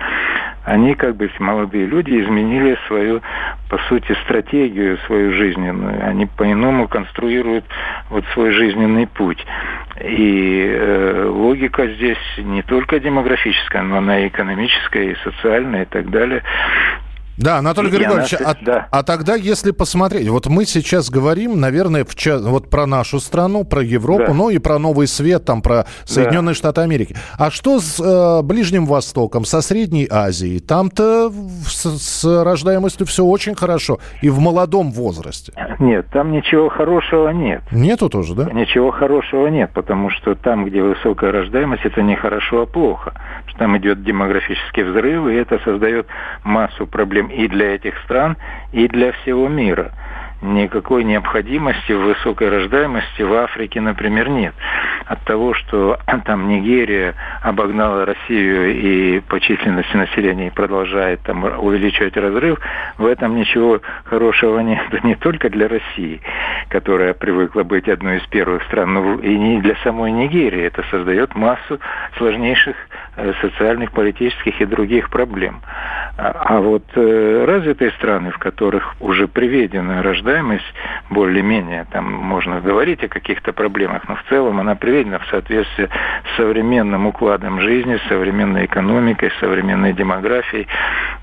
[0.64, 3.22] они, как бы, молодые люди, изменили свою,
[3.70, 6.06] по сути, стратегию, свою жизненную.
[6.06, 7.64] Они по-иному конструируют
[8.10, 9.44] вот свой жизненный путь.
[10.02, 16.10] И э, логика здесь не только демографическая, но она и экономическая, и социальная, и так
[16.10, 16.42] далее.
[17.38, 18.88] Да, Анатолий Григорьевич, а, да.
[18.90, 23.80] а тогда, если посмотреть, вот мы сейчас говорим, наверное, в, вот про нашу страну, про
[23.80, 24.34] Европу, да.
[24.34, 26.58] ну и про Новый Свет, там, про Соединенные да.
[26.58, 27.14] Штаты Америки.
[27.38, 30.58] А что с э, Ближним Востоком, со Средней Азией?
[30.58, 31.30] Там-то
[31.66, 35.52] с, с рождаемостью все очень хорошо, и в молодом возрасте.
[35.78, 37.62] Нет, там ничего хорошего нет.
[37.70, 38.50] Нету тоже, да?
[38.50, 43.14] Ничего хорошего нет, потому что там, где высокая рождаемость, это не хорошо, а плохо.
[43.58, 46.06] Там идет демографический взрыв, и это создает
[46.44, 48.36] массу проблем и для этих стран,
[48.72, 49.92] и для всего мира.
[50.40, 54.54] никакой необходимости в высокой рождаемости в Африке, например, нет.
[55.06, 62.60] От того, что там Нигерия обогнала Россию и по численности населения продолжает там увеличивать разрыв,
[62.98, 66.20] в этом ничего хорошего нет не только для России,
[66.68, 70.62] которая привыкла быть одной из первых стран, но и не для самой Нигерии.
[70.62, 71.80] Это создает массу
[72.16, 72.76] сложнейших
[73.40, 75.60] социальных, политических и других проблем.
[76.16, 80.64] А, а вот э, развитые страны, в которых уже приведена рождаемость
[81.10, 86.36] более-менее, там можно говорить о каких-то проблемах, но в целом она приведена в соответствии с
[86.36, 90.66] современным укладом жизни, современной экономикой, современной демографией.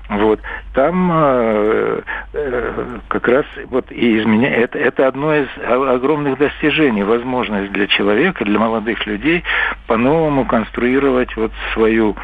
[0.08, 0.40] Вот.
[0.72, 2.00] Там э,
[2.32, 4.50] э, как раз вот и изменя...
[4.50, 9.42] это, это одно из огромных достижений, возможность для человека, для молодых людей
[9.88, 12.14] по-новому конструировать вот свою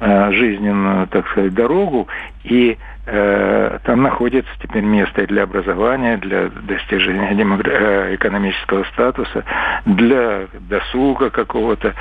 [0.00, 2.08] э, жизненную, так сказать, дорогу
[2.44, 9.44] и там находится теперь место для образования, для достижения э, экономического статуса,
[9.84, 11.94] для досуга какого-то.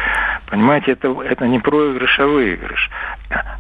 [0.50, 2.90] Понимаете, это, это не проигрыш, а выигрыш.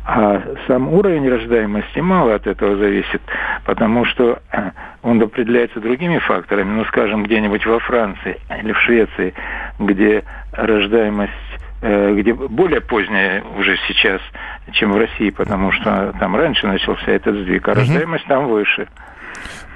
[0.05, 3.21] А сам уровень рождаемости мало от этого зависит,
[3.63, 4.71] потому что э,
[5.03, 6.71] он определяется другими факторами.
[6.71, 9.35] Ну, скажем, где-нибудь во Франции или в Швеции,
[9.77, 14.21] где рождаемость Э, где более поздняя уже сейчас,
[14.73, 18.87] чем в России, потому что там раньше начался этот сдвиг, а рождаемость там выше.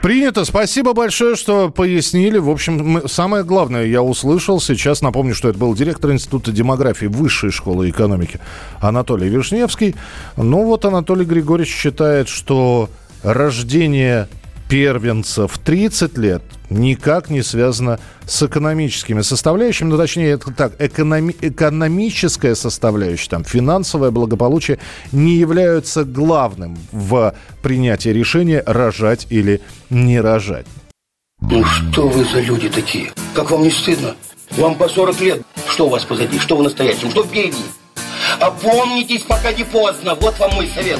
[0.01, 0.45] Принято.
[0.45, 2.37] Спасибо большое, что пояснили.
[2.37, 4.61] В общем, самое главное я услышал.
[4.61, 8.39] Сейчас напомню, что это был директор Института демографии Высшей школы экономики
[8.79, 9.95] Анатолий Вишневский.
[10.37, 12.89] Ну вот Анатолий Григорьевич считает, что
[13.23, 14.29] рождение
[14.69, 22.55] первенцев 30 лет никак не связано с экономическими составляющими, ну, точнее, это так, экономи- экономическая
[22.55, 24.79] составляющая, там, финансовое благополучие
[25.11, 30.67] не являются главным в принятии решения рожать или не рожать.
[31.41, 33.11] Ну что вы за люди такие?
[33.33, 34.15] Как вам не стыдно?
[34.51, 35.41] Вам по 40 лет.
[35.67, 36.37] Что у вас позади?
[36.37, 37.09] Что в настоящем?
[37.09, 37.57] Что впереди?
[38.39, 40.15] Опомнитесь, пока не поздно.
[40.15, 40.99] Вот вам мой совет.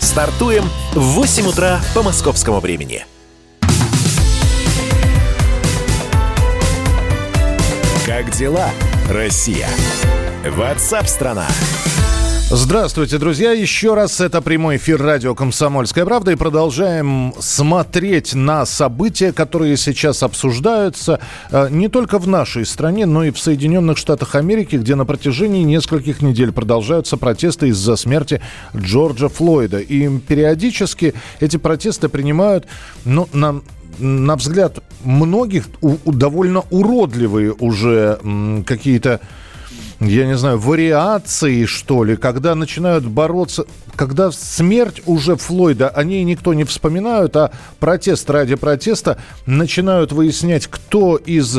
[0.00, 3.04] Стартуем в 8 утра по московскому времени.
[8.06, 8.70] Как дела,
[9.08, 9.68] Россия?
[10.44, 11.46] Ватсап-страна!
[12.52, 13.52] Здравствуйте, друзья.
[13.52, 16.32] Еще раз это прямой эфир радио «Комсомольская правда».
[16.32, 21.20] И продолжаем смотреть на события, которые сейчас обсуждаются
[21.52, 25.62] э, не только в нашей стране, но и в Соединенных Штатах Америки, где на протяжении
[25.62, 28.42] нескольких недель продолжаются протесты из-за смерти
[28.76, 29.78] Джорджа Флойда.
[29.78, 32.66] И периодически эти протесты принимают,
[33.04, 33.62] ну, на
[33.98, 38.18] на взгляд многих у, довольно уродливые уже
[38.66, 39.20] какие-то
[40.00, 46.24] я не знаю, вариации, что ли, когда начинают бороться, когда смерть уже Флойда, о ней
[46.24, 51.58] никто не вспоминают, а протест ради протеста начинают выяснять, кто из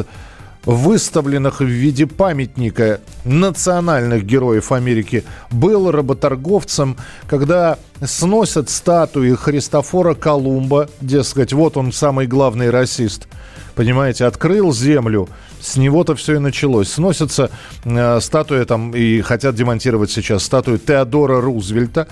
[0.65, 11.53] выставленных в виде памятника национальных героев Америки был работорговцем, когда сносят статуи Христофора Колумба, дескать,
[11.53, 13.27] вот он самый главный расист,
[13.75, 15.29] понимаете, открыл землю,
[15.61, 16.89] с него-то все и началось.
[16.89, 17.51] Сносятся
[17.83, 22.07] э, статуи там и хотят демонтировать сейчас статую Теодора Рузвельта.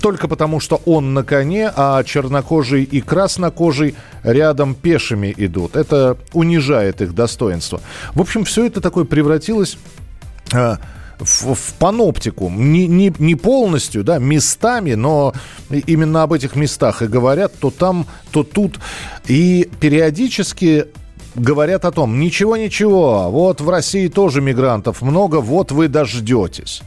[0.00, 5.76] Только потому, что он на коне, а чернокожий и краснокожий рядом пешими идут.
[5.76, 7.80] Это унижает их достоинство.
[8.14, 9.76] В общем, все это такое превратилось...
[10.52, 10.76] Э,
[11.20, 12.48] в, в паноптику.
[12.50, 15.34] Не, не, не полностью, да, местами, но
[15.70, 18.80] именно об этих местах и говорят, то там, то тут.
[19.26, 20.86] И периодически
[21.34, 26.82] говорят о том, ничего-ничего, вот в России тоже мигрантов много, вот вы дождетесь.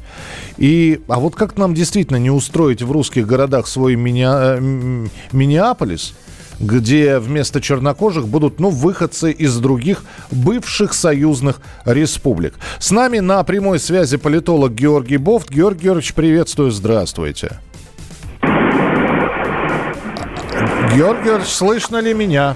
[0.57, 6.13] И, а вот как нам действительно не устроить в русских городах свой мини, э, Миннеаполис,
[6.59, 12.55] где вместо чернокожих будут, ну, выходцы из других бывших союзных республик.
[12.79, 15.49] С нами на прямой связи политолог Георгий Бофт.
[15.49, 17.59] Георгий Георгиевич, приветствую, здравствуйте.
[20.95, 22.55] Георгий Георгиевич, слышно ли меня?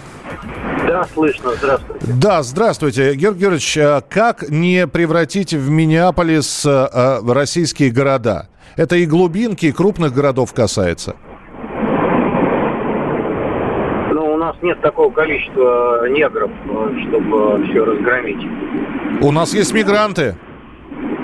[0.87, 1.51] Да, слышно.
[1.51, 2.05] Здравствуйте.
[2.21, 3.15] Да, здравствуйте.
[3.15, 8.47] Георгий Георгиевич, а как не превратить в Миннеаполис э, российские города?
[8.77, 11.15] Это и глубинки, и крупных городов касается.
[14.13, 16.51] Ну, у нас нет такого количества негров,
[17.09, 18.47] чтобы все разгромить.
[19.21, 20.35] У нас есть мигранты.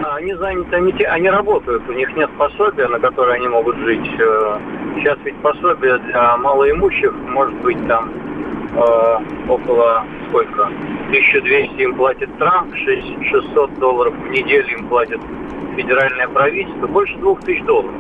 [0.03, 4.05] А, они заняты, они, они работают, у них нет пособия, на которое они могут жить.
[4.97, 8.11] Сейчас ведь пособие для малоимущих может быть там
[8.75, 9.17] э,
[9.49, 10.65] около сколько?
[11.07, 15.19] 1200 им платит Трамп, 600 долларов в неделю им платит
[15.75, 17.93] федеральное правительство, больше 2000 долларов.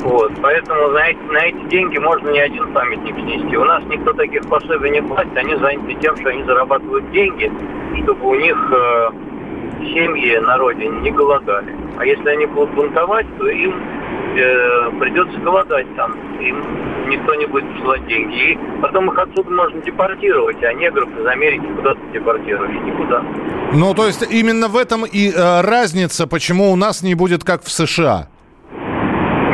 [0.00, 3.56] Вот, поэтому на эти, на эти деньги можно ни один памятник снести.
[3.56, 7.50] У нас никто таких пособий не платит, они заняты тем, что они зарабатывают деньги,
[8.02, 9.10] чтобы у них э,
[9.94, 11.74] семьи на родине не голодали.
[11.96, 13.74] А если они будут бунтовать, то им
[14.36, 16.12] э, придется голодать там.
[16.40, 18.52] Им никто не будет посылать деньги.
[18.52, 22.72] И потом их отсюда можно депортировать, а негров из Америки куда-то депортировать.
[22.84, 23.22] Никуда.
[23.72, 27.62] Ну, то есть именно в этом и э, разница, почему у нас не будет как
[27.62, 28.28] в США.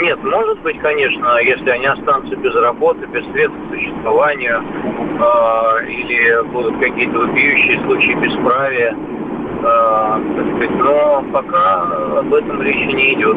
[0.03, 6.43] Нет, может быть, конечно, если они останутся без работы, без средств к существованию, э, или
[6.51, 10.19] будут какие-то вопиющие случаи бесправия, э,
[10.79, 11.83] но пока
[12.19, 13.37] об этом речи не идет.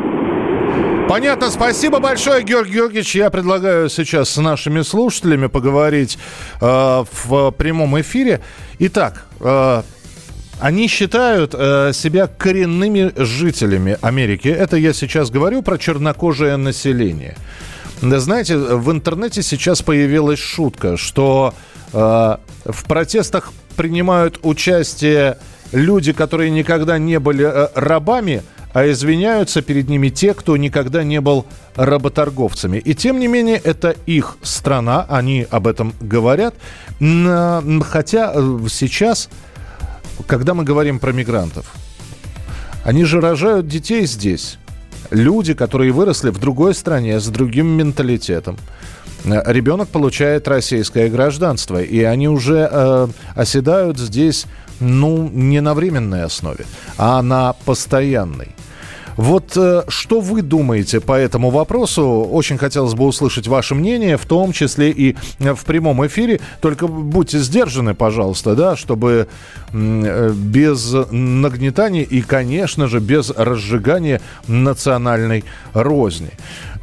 [1.10, 3.16] Понятно, спасибо большое, Георгий Георгиевич.
[3.16, 6.18] Я предлагаю сейчас с нашими слушателями поговорить
[6.60, 8.42] э, в прямом эфире.
[8.80, 9.84] Итак, э,
[10.60, 14.48] они считают э, себя коренными жителями Америки.
[14.48, 17.36] Это я сейчас говорю про чернокожее население.
[18.02, 21.54] Знаете, в интернете сейчас появилась шутка, что
[21.92, 25.38] э, в протестах принимают участие
[25.72, 28.42] люди, которые никогда не были э, рабами,
[28.74, 31.46] а извиняются перед ними те, кто никогда не был
[31.76, 32.78] работорговцами.
[32.78, 36.56] И тем не менее, это их страна, они об этом говорят.
[37.00, 39.30] Хотя э, сейчас,
[40.28, 41.72] когда мы говорим про мигрантов,
[42.84, 44.58] они же рожают детей здесь.
[45.12, 48.58] Люди, которые выросли в другой стране, с другим менталитетом.
[49.26, 54.46] Э, ребенок получает российское гражданство, и они уже э, оседают здесь,
[54.84, 56.66] ну, не на временной основе,
[56.98, 58.50] а на постоянной.
[59.16, 62.28] Вот э, что вы думаете по этому вопросу?
[62.32, 66.40] Очень хотелось бы услышать ваше мнение, в том числе и э, в прямом эфире.
[66.62, 69.28] Только будьте сдержаны, пожалуйста, да, чтобы
[69.72, 76.32] э, без нагнетания и, конечно же, без разжигания национальной розни.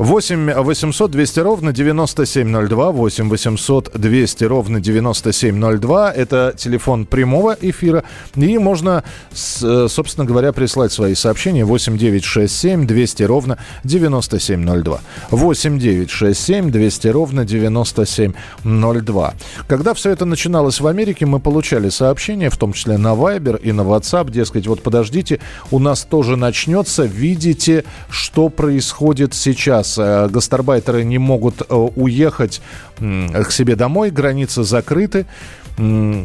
[0.01, 6.13] 8 800 200 ровно 9702, 8 800 200 ровно 9702.
[6.13, 8.05] Это телефон прямого эфира.
[8.35, 15.01] И можно, собственно говоря, прислать свои сообщения 8 9 967 200 ровно 9702.
[15.31, 19.35] 8 967 200 ровно 9702.
[19.69, 23.73] Когда все это начиналось в Америке, мы получали сообщения, в том числе на Viber и
[23.73, 25.41] на WhatsApp, дескать, вот подождите,
[25.71, 29.90] у нас тоже начнется, видите, что происходит сейчас.
[29.99, 32.61] Э, гастарбайтеры не могут э, уехать
[32.99, 35.27] к себе домой, границы закрыты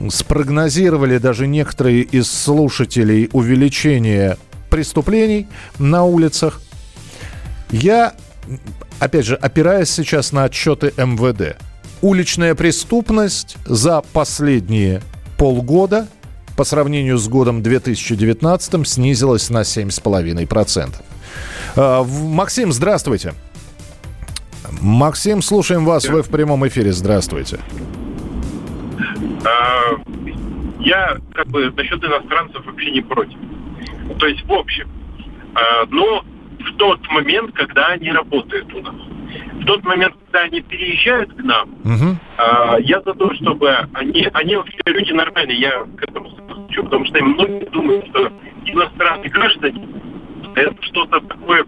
[0.09, 4.37] спрогнозировали даже некоторые из слушателей увеличение
[4.69, 5.47] преступлений
[5.79, 6.61] на улицах.
[7.71, 8.13] Я,
[8.99, 11.57] опять же, опираясь сейчас на отчеты МВД,
[12.01, 15.01] уличная преступность за последние
[15.37, 16.07] полгода
[16.57, 20.95] по сравнению с годом 2019 снизилась на 7,5%.
[21.75, 23.33] А, Максим, здравствуйте.
[24.81, 26.07] Максим, слушаем вас.
[26.07, 26.91] Вы в прямом эфире.
[26.91, 27.59] Здравствуйте.
[29.45, 29.95] А,
[30.79, 33.37] я как бы насчет иностранцев вообще не против.
[34.19, 34.87] То есть в общем.
[35.55, 36.23] А, но
[36.59, 38.95] в тот момент, когда они работают у нас.
[39.53, 42.17] В тот момент, когда они переезжают к нам, угу.
[42.79, 47.23] я за то, чтобы они, они вообще люди нормальные, я к этому хочу, потому что
[47.23, 48.31] многие думают, что
[48.65, 49.87] иностранные граждане
[50.55, 51.65] это что-то такое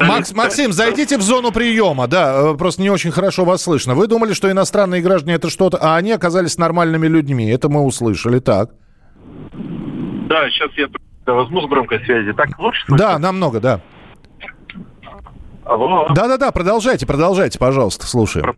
[0.00, 3.94] Макс, Максим, зайдите в зону приема, да, э, просто не очень хорошо вас слышно.
[3.94, 8.38] Вы думали, что иностранные граждане это что-то, а они оказались нормальными людьми, это мы услышали,
[8.38, 8.70] так?
[9.52, 10.88] Да, сейчас я
[11.32, 12.32] возьму с громкой связи.
[12.32, 13.06] Так лучше слышно?
[13.06, 13.80] Да, намного, да.
[15.64, 16.08] Алло.
[16.10, 18.54] Да-да-да, продолжайте, продолжайте, пожалуйста, слушаем.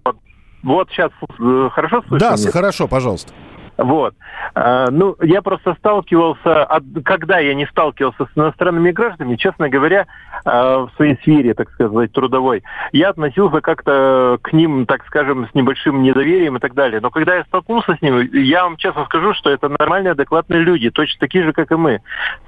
[0.63, 2.19] Вот сейчас э, хорошо слышно?
[2.19, 2.51] Да, меня?
[2.51, 3.33] хорошо, пожалуйста.
[3.79, 4.15] Вот.
[4.55, 6.67] А, ну, я просто сталкивался,
[7.05, 10.07] когда я не сталкивался с иностранными гражданами, честно говоря,
[10.45, 15.55] а, в своей сфере, так сказать, трудовой, я относился как-то к ним, так скажем, с
[15.55, 17.01] небольшим недоверием и так далее.
[17.01, 20.91] Но когда я столкнулся с ними, я вам честно скажу, что это нормальные, адекватные люди,
[20.91, 22.01] точно такие же, как и мы.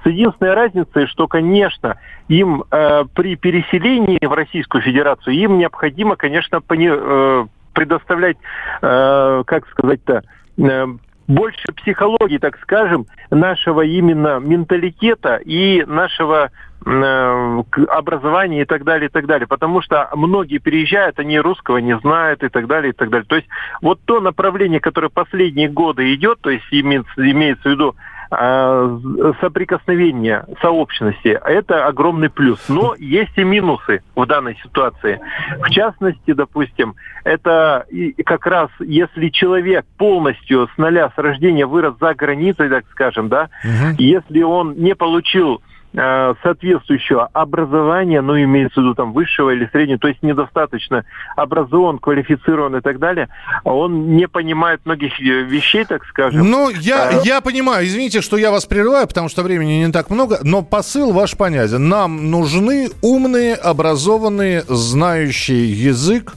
[0.03, 6.61] С единственной разницей, что, конечно, им э, при переселении в Российскую Федерацию, им необходимо, конечно,
[6.69, 8.37] э, предоставлять,
[8.81, 10.23] э, как сказать-то,
[10.57, 10.87] э,
[11.31, 16.51] больше психологии, так скажем, нашего именно менталитета и нашего
[16.85, 19.47] э, образование и так далее, и так далее.
[19.47, 23.25] Потому что многие переезжают, они русского не знают и так далее, и так далее.
[23.27, 23.47] То есть
[23.81, 27.95] вот то направление, которое последние годы идет, то есть имеется, имеется в виду
[28.31, 32.69] соприкосновение сообщности, это огромный плюс.
[32.69, 35.19] Но есть и минусы в данной ситуации.
[35.59, 37.85] В частности, допустим, это
[38.25, 43.49] как раз если человек полностью с нуля, с рождения вырос за границей, так скажем, да,
[43.63, 43.95] угу.
[43.97, 45.61] если он не получил
[45.93, 51.03] соответствующего образования, ну, имеется в виду там высшего или среднего, то есть недостаточно
[51.35, 53.27] образован, квалифицирован и так далее,
[53.65, 56.49] он не понимает многих э, вещей, так скажем.
[56.49, 57.21] Ну, я, а...
[57.25, 61.11] я понимаю, извините, что я вас прерываю, потому что времени не так много, но посыл
[61.11, 61.89] ваш понятен.
[61.89, 66.33] Нам нужны умные, образованные, знающие язык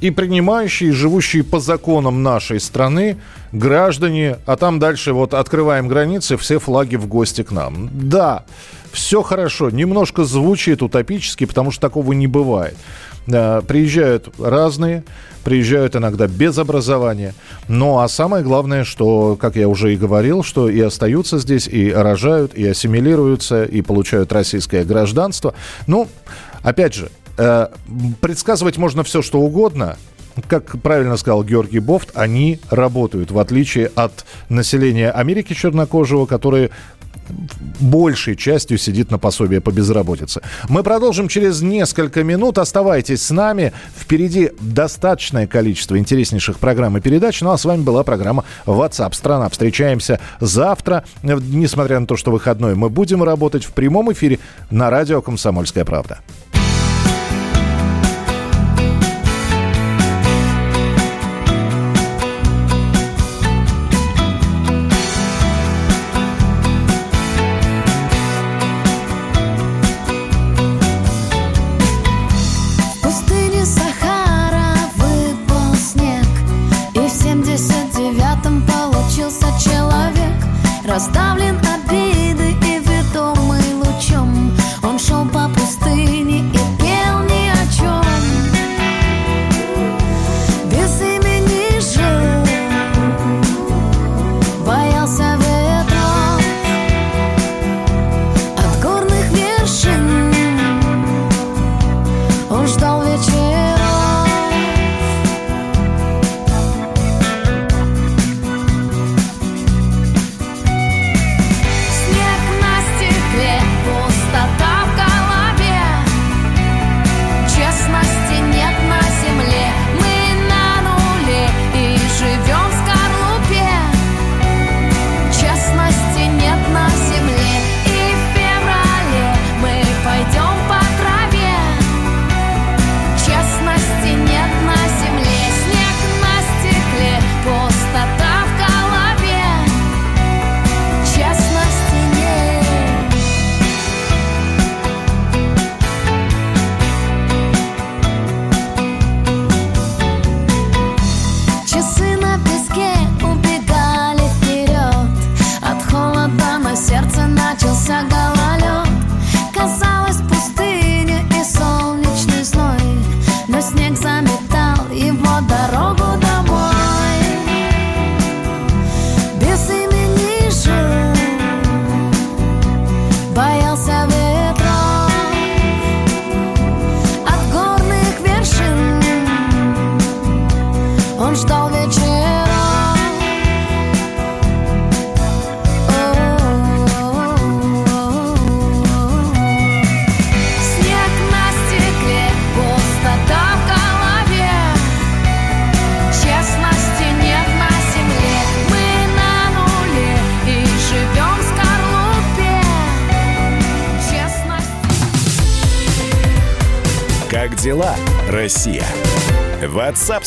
[0.00, 3.18] и принимающие, живущие по законам нашей страны
[3.52, 7.88] граждане, а там дальше вот открываем границы, все флаги в гости к нам.
[7.92, 8.44] Да,
[8.94, 12.76] все хорошо, немножко звучит утопически, потому что такого не бывает.
[13.26, 15.04] Э, приезжают разные,
[15.44, 17.34] приезжают иногда без образования.
[17.68, 21.92] Ну а самое главное, что, как я уже и говорил, что и остаются здесь, и
[21.92, 25.54] рожают, и ассимилируются, и получают российское гражданство.
[25.86, 26.08] Ну,
[26.62, 27.68] опять же, э,
[28.20, 29.96] предсказывать можно все, что угодно,
[30.48, 36.70] как правильно сказал Георгий Бофт, они работают, в отличие от населения Америки чернокожего, которые
[37.80, 40.42] большей частью сидит на пособие по безработице.
[40.68, 42.58] Мы продолжим через несколько минут.
[42.58, 43.72] Оставайтесь с нами.
[43.98, 47.40] Впереди достаточное количество интереснейших программ и передач.
[47.40, 49.48] Ну а с вами была программа WhatsApp страна.
[49.48, 51.04] Встречаемся завтра.
[51.22, 54.38] Несмотря на то, что выходной, мы будем работать в прямом эфире
[54.70, 56.20] на радио «Комсомольская правда».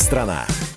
[0.08, 0.57] Ватсап-страна!